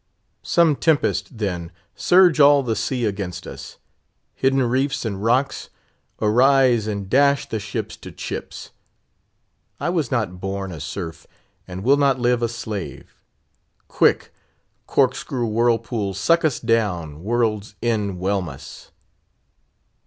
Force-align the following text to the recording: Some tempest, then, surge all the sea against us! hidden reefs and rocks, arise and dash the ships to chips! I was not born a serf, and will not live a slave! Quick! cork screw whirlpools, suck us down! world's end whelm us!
Some 0.41 0.75
tempest, 0.77 1.37
then, 1.37 1.71
surge 1.93 2.39
all 2.39 2.63
the 2.63 2.75
sea 2.75 3.05
against 3.05 3.45
us! 3.45 3.77
hidden 4.33 4.63
reefs 4.63 5.05
and 5.05 5.23
rocks, 5.23 5.69
arise 6.19 6.87
and 6.87 7.07
dash 7.07 7.47
the 7.47 7.59
ships 7.59 7.95
to 7.97 8.11
chips! 8.11 8.71
I 9.79 9.89
was 9.89 10.09
not 10.09 10.41
born 10.41 10.71
a 10.71 10.79
serf, 10.79 11.27
and 11.67 11.83
will 11.83 11.97
not 11.97 12.19
live 12.19 12.41
a 12.41 12.49
slave! 12.49 13.21
Quick! 13.87 14.33
cork 14.87 15.13
screw 15.13 15.45
whirlpools, 15.45 16.17
suck 16.17 16.43
us 16.43 16.59
down! 16.59 17.21
world's 17.21 17.75
end 17.83 18.17
whelm 18.19 18.49
us! 18.49 18.89